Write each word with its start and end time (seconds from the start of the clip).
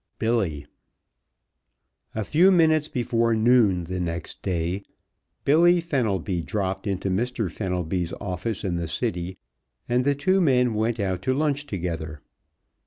IV 0.01 0.17
BILLY 0.17 0.65
A 2.15 2.23
few 2.23 2.51
minutes 2.51 2.87
before 2.87 3.35
noon 3.35 3.83
the 3.83 3.99
next 3.99 4.41
day 4.41 4.83
Billy 5.45 5.79
Fenelby 5.79 6.41
dropped 6.41 6.87
into 6.87 7.11
Mr. 7.11 7.51
Fenelby's 7.51 8.11
office 8.19 8.63
in 8.63 8.77
the 8.77 8.87
city 8.87 9.37
and 9.87 10.03
the 10.03 10.15
two 10.15 10.41
men 10.41 10.73
went 10.73 10.99
out 10.99 11.21
to 11.21 11.35
lunch 11.35 11.67
together. 11.67 12.23